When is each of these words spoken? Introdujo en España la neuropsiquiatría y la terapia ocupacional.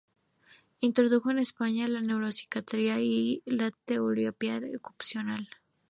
Introdujo 0.79 1.29
en 1.29 1.37
España 1.37 1.87
la 1.87 2.01
neuropsiquiatría 2.01 2.99
y 2.99 3.43
la 3.45 3.69
terapia 3.69 4.59
ocupacional. 4.75 5.47